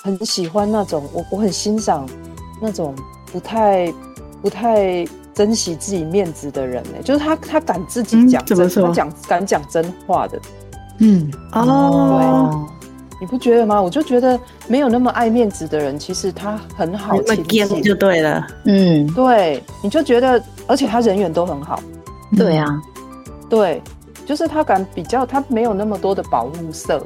[0.00, 2.08] 很喜欢那种我我很欣赏
[2.62, 2.94] 那种
[3.32, 3.92] 不太
[4.40, 10.40] 不太珍惜自己面子的人呢、欸，就是他他敢自己讲真，他讲敢讲真话的，
[11.00, 11.32] 嗯。
[11.50, 12.64] 哦。
[13.24, 13.80] 对你不觉得吗？
[13.80, 18.46] 我就觉得没有那么爱面子的人，其实他很好亲近，就对了。
[18.66, 21.80] 嗯，对，你就觉得，而且他人缘都很好。
[22.36, 22.66] 对啊，
[23.48, 23.82] 对，
[24.26, 27.02] 就是他敢比较，他没有那么多的保护色，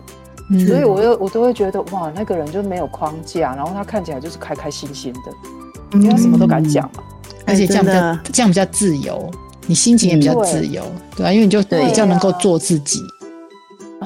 [0.51, 7.05] 嗯、所以我又我都会觉得哇，那个人就没有框架，然后他看起来就是开开心心的，因为他什么都敢讲嘛，
[7.47, 9.31] 而且这样比较这样比较自由，
[9.67, 13.01] 你心情也比较自由，嗯、对啊，因为你就比较能够做自己。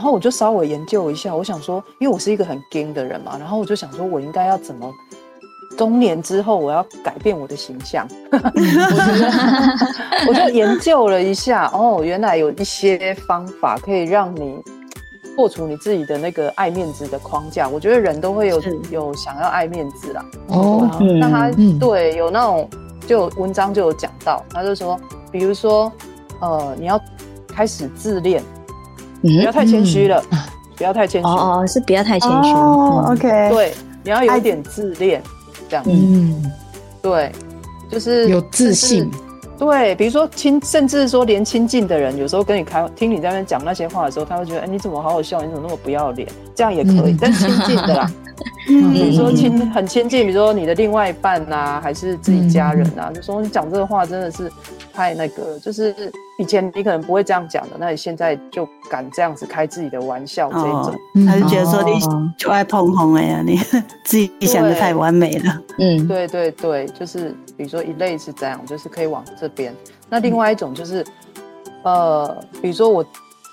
[0.02, 4.92] 然后我就稍微研究一下，我想说，因为我是一个很 g 的人嘛，然后我就想说我应该要怎么
[5.78, 8.04] 中年之后我要改变我的形象，
[10.26, 14.60] 我就研究了一下，哦，原来有一些方法可以让你。
[15.34, 18.60] 破除你自己的那个爱面子的框架，我觉得人都会有
[18.90, 20.22] 有想要爱面子啦。
[20.48, 20.86] 哦，
[21.18, 22.68] 那他、对有那种
[23.06, 25.90] 就文章就有讲到，他就说，比如说，
[26.40, 27.00] 呃，你要
[27.48, 28.42] 开始自恋，
[29.22, 30.38] 不要太谦虚了，嗯、
[30.76, 31.28] 不要太谦虚。
[31.28, 32.50] 哦哦，是不要太谦虚。
[32.52, 33.06] 哦。
[33.08, 35.22] OK，对，你要有一点自恋，
[35.68, 35.84] 这样。
[35.84, 35.90] 子。
[35.92, 36.52] 嗯，
[37.00, 37.32] 对，
[37.90, 39.10] 就是有自信。
[39.58, 45.40] 对，比如说亲，甚至说连亲近的人，有时候跟你开，听你在那边讲那些话的时候，他会觉得，哎、欸，你怎么好好笑？
[45.40, 46.28] 你怎么那么不要脸？
[46.54, 48.10] 这样也可以，嗯、但是亲近的啦。
[48.68, 54.50] 嗯，比如说亲很亲近，比如说你的另外一半呐、啊，还是自己家人啊，嗯、就说你讲这个话真的是
[54.92, 55.94] 太那个，就是
[56.38, 60.94] 以前你可能不会这样讲的，那你现在就敢这样子开自己的玩笑，这一种，哦、
[61.26, 62.00] 他就觉得说你
[62.36, 63.56] 就爱碰红哎呀，你
[64.04, 65.60] 自己想的太完美了。
[65.78, 69.74] 嗯，对对对，就是比如说一类是这样，就是可以往这边。
[70.08, 71.02] 那另外一种就是，
[71.84, 73.04] 嗯、呃，比如说我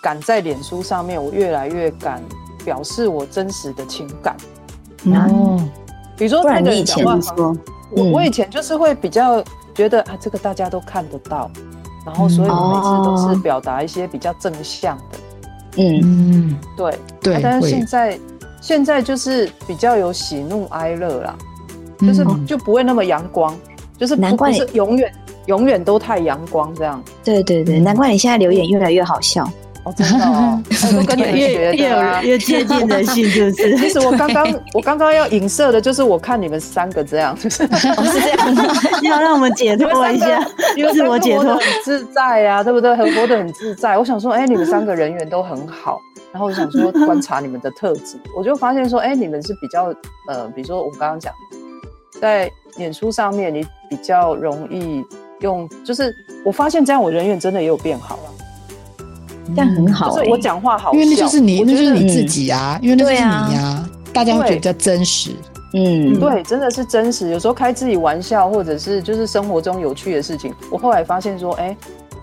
[0.02, 2.22] 敢在脸书上面，我越来越敢
[2.64, 4.36] 表示我真实的情感。
[5.06, 5.62] 哦，
[6.18, 7.56] 比如说那个人讲话，说
[7.92, 11.50] 我我以前就是会比较觉得啊，这个大家都看得到，
[12.06, 15.20] 然后所以我每次都是表达一些比较正向的，
[15.78, 17.00] 嗯，对。
[17.22, 17.42] 对。
[17.42, 18.20] 但是现在
[18.62, 21.36] 现在就是比较有喜怒哀乐啦，
[22.00, 23.58] 就是就不会那么阳光，
[24.00, 25.12] 就是难怪是永远
[25.48, 27.04] 永远都太阳光这样。
[27.24, 29.48] 对对对，难怪你现在留言越来越好笑。
[29.86, 30.62] 哦，真的哦，
[31.00, 33.78] 我跟你们学的啊，越接近人性，是不是？
[33.80, 38.56] 其实我刚刚我刚刚要影射的就是我看你们三个这样，就是是这样，
[39.04, 40.46] 要让我们解脱一下，
[40.92, 42.94] 自我解脱很自在呀，对不对？
[42.94, 43.98] 很活得很自在。
[43.98, 45.98] 我想说，哎，你们三个人缘都很好，
[46.34, 49.86] 然后我想说观察你们的特质，我就发现说，哎，你们是比较
[50.28, 51.34] 呃，比如说我刚刚讲，
[52.20, 55.04] 在脸书上面你比较容易
[55.42, 58.24] 用，就是我发现这样我人缘真的也有变好了。
[59.56, 65.32] 这样很好，我讲话好，因为那就是你，那就是你自己啊，因为那就是你呀，大家会觉得比较真实。
[65.74, 67.30] 嗯，对，真的是真实。
[67.32, 71.76] 有时候开自己玩笑，或者是就是生活中有趣的事情，我后来发现说，哎，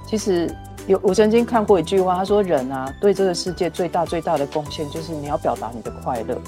[0.08, 0.48] 其实
[0.86, 6.38] 有我曾经看过一句话，他说人啊，对这个世界最大最大的贡献就是你要表达你的快乐。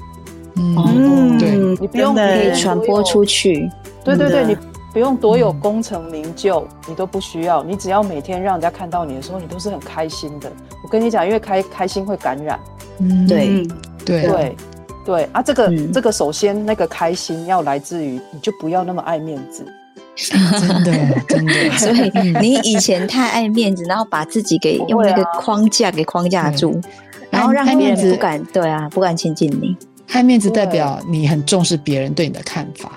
[0.57, 3.71] 嗯，对，你不用可以传播出去。
[4.17, 4.57] 对对对，你。
[4.91, 7.63] 不用多有功成名就，嗯、你都不需要。
[7.63, 10.51] 你只要每天让人家看到你的时候，你都是很开心的。
[10.83, 12.59] 我跟你讲，因为开开心会感染。
[12.99, 13.67] 嗯，对
[14.05, 14.57] 对对
[15.05, 15.43] 对啊！
[15.43, 19.63] 这个、嗯、这个，首先那个开心要来自于，你就不要那么爱面子。
[20.17, 20.41] 真
[20.83, 20.93] 的
[21.29, 21.71] 真的。
[21.77, 22.11] 所以
[22.41, 29.77] 你以前太爱面子，然后把自己给用那个框架给框架住，啊、然后让面子不敢对啊，不敢亲近你。
[30.13, 32.93] 爱面子代表你很重视别人对你的看法。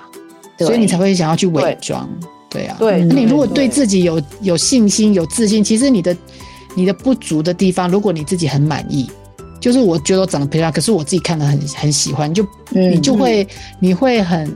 [0.66, 2.08] 所以你才会想要去伪装，
[2.50, 2.76] 对，啊。
[2.78, 6.16] 对，那你如果对自己有有信心、有自信，其实你的
[6.74, 9.10] 你的不足的地方，如果你自己很满意，
[9.60, 13.46] 就是我觉得我长得漂亮，可是我自己看得很很喜欢，就你就会
[13.80, 14.52] 你会很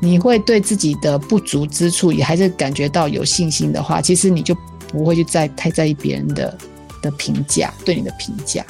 [0.00, 4.56] 你会对自己的不足之处也还是感觉到有信心的话，其实你就
[4.88, 6.56] 不会去在太在意别人的
[7.02, 8.64] 的评价，对你的评价。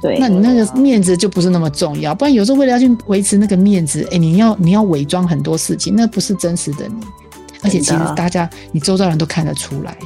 [0.00, 2.14] 对，那你那个面子就不是那么重要。
[2.14, 7.06] 不然有时候为了要去维持那个面子，哎、欸，你要你要伪装很多事情，那不是真实的你。
[7.62, 9.96] 而且其实大家你周遭人都看得出来。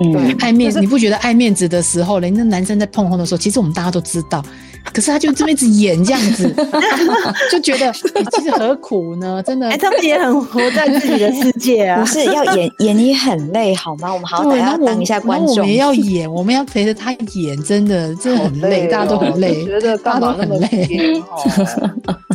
[0.00, 4.44] 嗯，爱面子，你不觉得爱面子的时候，连那男生在碰红的时候，其实我们大家都知道。
[4.92, 6.54] 可是他就这么一直演这样子，
[7.50, 9.42] 就觉得、欸、其实何苦呢？
[9.42, 11.98] 真的，哎、欸，他们也很活在自己的世界啊。
[12.00, 14.12] 不是要演 演你很累好吗？
[14.12, 15.48] 我们好歹要当一下观众。
[15.48, 19.64] 我们也要演，我们要陪着他演，真的真的很累，大家都很累。
[19.64, 21.22] 觉得大家都很累。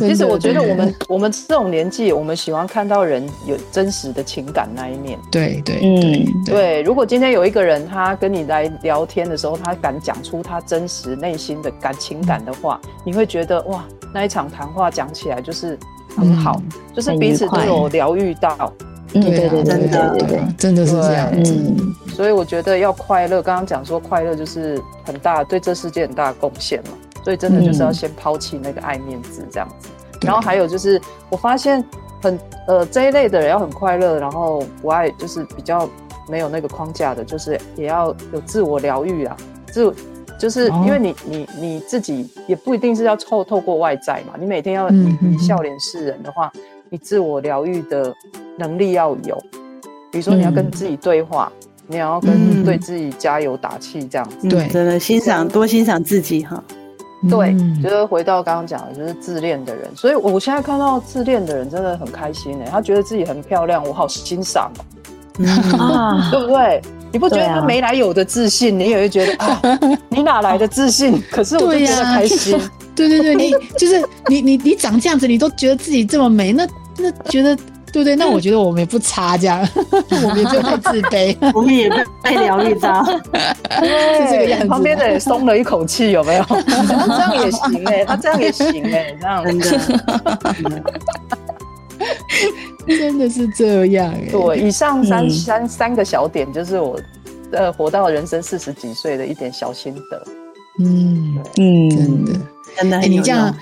[0.08, 5.18] 其实我觉得我们我们这种年纪，我们喜欢看到人有真实的情感那一面。
[5.30, 6.82] 对对嗯对。
[6.82, 15.78] 如果今天有一个人，他跟你来聊天的时候，他敢讲出他真实内心的感情感的话，你会觉得哇，那一场谈话讲起来就是
[16.16, 18.72] 很好，嗯、就是彼此都有疗愈到。
[19.12, 21.28] 嗯，对对对，真的对对，真的是这样。
[21.32, 26.90] 嗯，所以我觉得要快乐，刚刚讲说快乐就是很大，对这世界很大的贡献嘛。
[27.22, 29.88] 所以真的就是要先抛弃那个爱面子这样子。
[30.22, 31.00] 然后还有就是，
[31.30, 31.84] 我发现
[32.22, 35.88] 很呃这一类的人要很快乐，然后不爱就是比较
[36.28, 39.36] 没有那个框架的，就是也要有自我疗愈啊，
[39.72, 39.94] 自。
[40.38, 46.50] 就是因为你你你自己也不一定是要透透过外在嘛，你每天要以以笑脸示人的话，
[46.88, 48.10] 你自我疗愈的
[48.56, 49.38] 能力要有。
[50.10, 51.52] 比如说你要跟自己对话，
[51.86, 54.48] 你要跟对自己加油打气，这样子。
[54.48, 56.64] 对，真的欣赏多欣赏自己哈。
[57.28, 59.90] 对，就是回到刚刚讲的，就是自恋的人。
[59.94, 64.70] 所以我现在看到自恋的人真的很开心哎，他觉得自己很漂亮，我好欣赏
[65.78, 66.80] 哦， 对不对？
[67.12, 69.60] 你不觉得他没来有的自信，啊、你也会觉得啊，
[70.08, 71.22] 你哪来的自信？
[71.30, 72.56] 可是我就觉得开心。
[72.94, 76.66] 对，啊、对对对，你就是你你你长这样子，你都觉得自己这么美，那
[76.96, 77.56] 那觉得
[77.92, 78.14] 对不对？
[78.16, 79.66] 那我觉得我们也不差，这样
[80.10, 84.66] 我们也不用太自卑， 我们也不被疗愈到， 是这个样子。
[84.66, 86.42] 旁边的人松了一口气，有没有？
[86.44, 86.62] 他
[87.06, 89.78] 这样也行哎，他这样也行哎，这样子。
[92.86, 96.98] 真的是这样哎，对，以上三、嗯、三三个小点就是我，
[97.52, 100.26] 呃，活到人生四十几岁的一点小心得。
[100.78, 102.40] 嗯对嗯，真的
[102.78, 103.54] 真的，你这样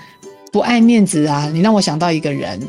[0.53, 1.49] 不爱面子啊？
[1.51, 2.59] 你让我想到一个人，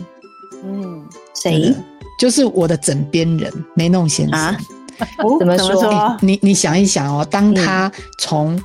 [0.64, 0.89] 嗯，
[1.34, 1.74] 谁？
[2.18, 4.38] 就是我的枕边人梅弄先生。
[4.38, 4.56] 啊、
[5.38, 5.82] 怎么说？
[5.90, 8.60] 欸、你你想一想哦，当他从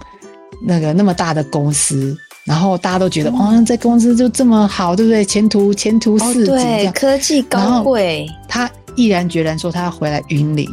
[0.62, 1.96] 那个那么大的公司。
[1.96, 5.26] 嗯然后大家都觉得，哦，在公司就这么好，对不对？
[5.26, 8.30] 前途前途似锦，科技高贵。
[8.48, 10.70] 他毅然决然说他要回来云林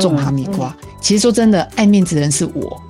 [0.00, 0.76] 种哈密瓜。
[1.00, 2.82] 其实说真的，爱面子的人是我。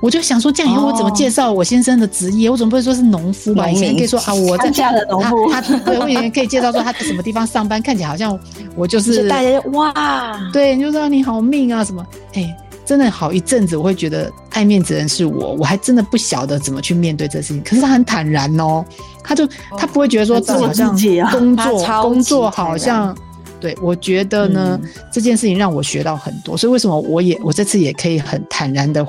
[0.00, 2.48] 我就想说，这样以后我怎么介绍我先生的职业？
[2.48, 3.68] 我总不会说是农夫吧？
[3.70, 5.50] 以前可以说啊，我 在家的农夫。
[5.50, 8.38] 他对我以前可以介绍说他在什么地方上班，看起来好像
[8.74, 9.92] 我就是大家就哇，
[10.52, 12.04] 对，你就说你好命啊什么？
[12.34, 12.56] 哎。
[12.82, 17.62] 真的好一阵子，我会觉得爱面子的人是我，我还真的不晓得怎么去面对这事情。
[17.62, 18.84] 可是他很坦然哦，
[19.22, 19.46] 他就
[19.78, 20.92] 他不会觉得说自己好像
[21.30, 23.16] 工作工作好像，
[23.60, 29.06] 对，我觉得呢、嗯、这件事情让我学到很多，所以为什么我也我这次也可以很坦然的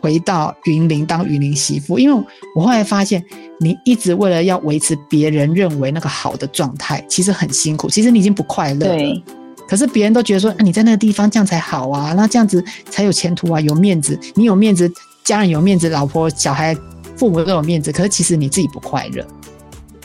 [0.00, 2.24] 回到云林当云林媳妇，因为
[2.54, 3.24] 我后来发现，
[3.58, 9.22] 你一直为了要维持别人认为那个好的状态，其实很辛苦，其实你已经不快乐了。
[9.68, 14.90] 可是别人都觉得说，啊，你在那个地方这样才好啊，那这样子才有前途啊，有面子，你有面子，
[15.22, 16.76] 家人有面子，老婆、小孩、
[17.16, 17.92] 父母都有面子。
[17.92, 19.24] 可是其实你自己不快乐，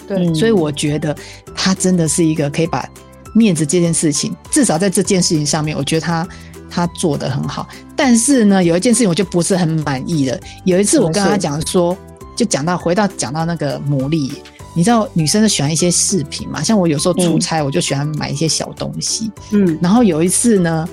[0.07, 1.17] 对，所以我觉得
[1.55, 2.87] 他真的是一个可以把
[3.33, 6.27] 面子这件事情，至少在这件事情上面，我觉得他
[6.75, 7.65] 他做的很好。
[7.95, 10.37] 但是呢，有一件事情我就不是很满意了。
[10.65, 11.97] 有一次我跟他讲说，
[12.35, 14.31] 就讲到回到讲到那个牡蛎。
[14.77, 16.61] 你知道女生都喜欢一些饰品嘛？
[16.61, 19.31] 像我有时候出差，我就喜欢买一些小东西。
[19.51, 20.85] 嗯，然后有一次呢，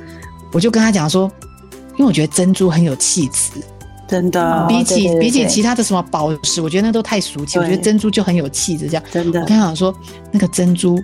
[0.53, 1.29] 我就跟他讲说，
[1.97, 3.51] 因为我觉得珍珠很有气质，
[4.07, 4.67] 真的。
[4.69, 7.59] 比起比起其他的什么宝石，我觉得那都太俗气。
[7.59, 9.03] 我觉得珍珠就很有气质，这样。
[9.11, 9.41] 真的。
[9.41, 9.93] 我跟他讲说，
[10.31, 10.97] 那个珍珠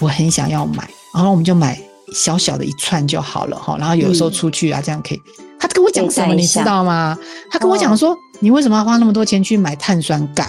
[0.00, 1.80] 我很想要买，然后我们就买
[2.14, 3.76] 小小的一串就好了哈。
[3.78, 5.20] 然后有时候出去啊，这样可以。
[5.58, 7.18] 他跟我讲什么，你知道吗？
[7.50, 10.44] 他跟我讲说，你为什么要花那么多钱去买碳酸钙？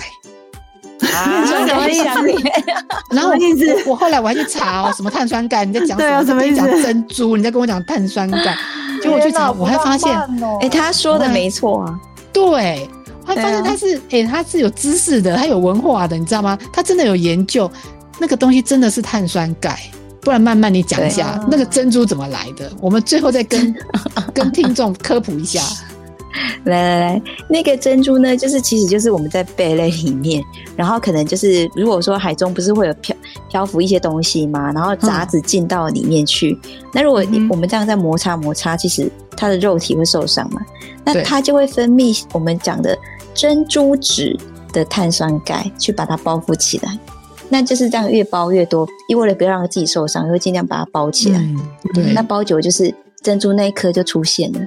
[1.14, 2.06] 啊， 什么意思？
[3.12, 5.66] 然后我我后来我还去查哦，什么碳酸钙？
[5.66, 6.44] 你在讲什么？
[6.56, 7.36] 什么珍珠？
[7.36, 8.56] 你在跟我讲碳酸钙？
[9.02, 10.12] 结果我去查，我还发现，
[10.62, 12.00] 哎，他说的没错啊。
[12.34, 12.90] 对，
[13.26, 16.58] 我还发现他是，哎，他是有知识的，他有文化的，你知道吗？
[16.74, 17.70] 他真的有研究，
[18.20, 19.80] 那个东西真的是碳酸钙。
[20.26, 22.70] 不然慢慢你讲一下，那个珍珠怎么来的？
[22.82, 23.74] 我们最后再跟
[24.34, 25.62] 跟听众科普一下。
[26.66, 30.44] 来来来，那个珍珠呢，就是其实就是我们在贝类里面，
[30.76, 33.16] 然后可能就是如果说海中不是会有漂
[33.50, 40.60] 漂浮一些东西嘛，然后杂质进到里面去，嗯、那如果我们这样在摩擦摩擦，其实它的肉体会受伤嘛，
[41.06, 42.98] 那它就会分泌我们讲的
[43.34, 44.38] 珍珠质
[44.74, 47.00] 的碳酸钙去把它包覆起来。
[47.50, 51.40] 那就是这样，越包越多，因为了不要让自己受伤，会尽量把它包起来。
[51.40, 51.60] 嗯、
[51.94, 54.60] 对，那包久就是珍珠那一颗就出现了。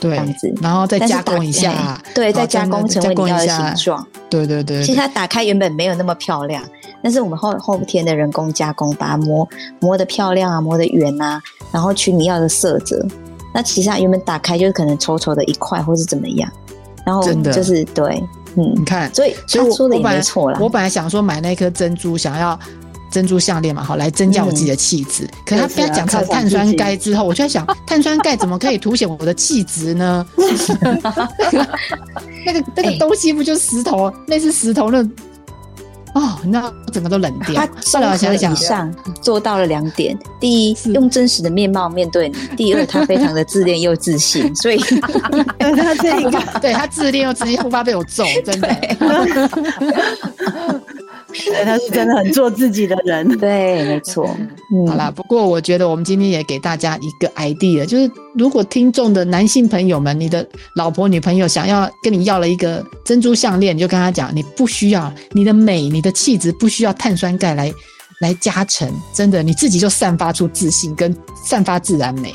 [0.00, 4.06] 对，这样子，然后再加工一下，对，再加工成为你要的形状。
[4.30, 6.62] 对对对，其实它打开原本没有那么漂亮，
[7.02, 9.48] 但是我们后后天的人工加工，把它磨
[9.80, 13.04] 磨得漂亮啊，磨得圆啊，然后取你要的色泽。
[13.52, 16.48] 那其实它原本打开就是可能丑丑的一块，或是怎么样，
[17.04, 17.20] 然后
[17.50, 18.22] 就是对，
[18.58, 20.58] 嗯，你看，所以所以我说的也没错啦。
[20.60, 22.58] 我本来想说买那颗珍珠，想要。
[23.10, 25.24] 珍珠项链嘛，好来增加我自己的气质。
[25.24, 30.26] 嗯、可是他非要讲成碳酸钙之后，我就在想，碳酸钙怎么可以凸显我的气质呢？
[32.44, 34.12] 那个那个东西不就是石头？
[34.26, 35.02] 那、欸、是石头那
[36.18, 37.54] 哦，那整个都冷掉。
[37.54, 38.92] 他综合以上
[39.22, 44.52] 做到了两点：第一，用真实的面貌面对你； 第二，他非常的自恋又自信。
[44.56, 48.68] 所以他这个，对他自恋又自信，不怕被我揍，真的。
[51.46, 53.26] 对，他是真的很做自己的人。
[53.38, 54.28] 对，没错。
[54.74, 67.72] 嗯，好啦，不过我觉得我们今天也给大家一个 idea，就是如果听众的男性朋友们，你的老婆、女朋友想要跟你要了一个珍珠项链，你就跟他讲，你不需要你的美、你的气质不需要碳酸钙来
[68.20, 71.14] 来加成，真的，你自己就散发出自信跟
[71.44, 72.34] 散发自然美，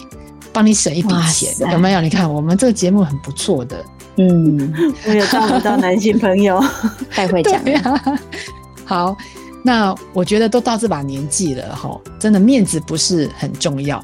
[0.51, 2.01] 帮你省一笔钱，有没有？
[2.01, 3.84] 你看我们这个节目很不错的。
[4.18, 4.72] 嗯，
[5.08, 6.64] 我有照顾到男性朋友，
[7.10, 8.01] 太会讲了。
[8.86, 9.16] 好，
[9.64, 14.04] 那我觉得都到这把年纪了哈，真的面子不是很重要。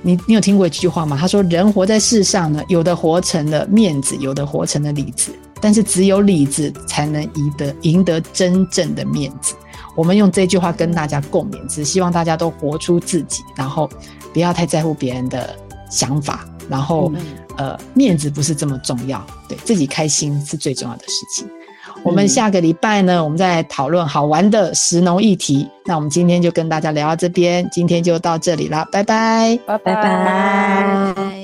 [0.00, 1.16] 你你有听过一句话吗？
[1.18, 9.54] 他说：“人活在世上呢，有的活成了面子，有的活成了里子，但是只有里子才能赢得赢得真正的面子。”
[9.96, 13.90] 我们用这句话跟大家共勉，只希望大家都活出自己，然后
[14.32, 15.56] 不要太在乎别人的
[15.90, 17.12] 想法，然后、
[17.56, 21.48] 呃，面子不是这么重要，对自己开心是最重要的事情。
[22.02, 25.68] 我们下个礼拜呢，我们再讨论好玩的食农议题。
[25.84, 31.37] 那我们今天就跟大家聊到这边，今天就到这里了，拜拜，拜拜。